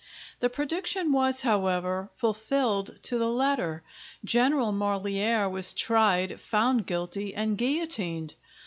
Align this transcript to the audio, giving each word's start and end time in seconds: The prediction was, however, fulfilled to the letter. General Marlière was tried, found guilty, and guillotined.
The 0.39 0.49
prediction 0.49 1.11
was, 1.11 1.41
however, 1.41 2.09
fulfilled 2.13 2.97
to 3.03 3.19
the 3.19 3.29
letter. 3.29 3.83
General 4.25 4.73
Marlière 4.73 5.51
was 5.51 5.75
tried, 5.75 6.39
found 6.41 6.87
guilty, 6.87 7.35
and 7.35 7.55
guillotined. 7.55 8.33